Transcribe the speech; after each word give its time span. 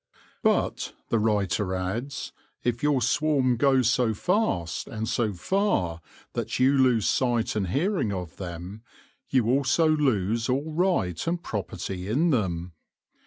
But, 0.41 0.93
the 1.09 1.19
writer 1.19 1.75
adds, 1.75 2.31
if 2.63 2.81
your 2.81 3.03
swarm 3.03 3.55
goes 3.55 3.87
so 3.87 4.15
fast 4.15 4.87
and 4.87 5.07
so 5.07 5.31
far 5.31 6.01
that 6.33 6.57
you 6.59 6.75
lose 6.75 7.07
sight 7.07 7.55
and 7.55 7.67
hearing 7.67 8.11
of 8.11 8.37
them, 8.37 8.81
you 9.29 9.45
also 9.47 9.87
lose 9.87 10.49
all 10.49 10.71
right 10.73 11.27
and 11.27 11.43
property 11.43 12.07
in 12.07 12.31
them. 12.31 12.73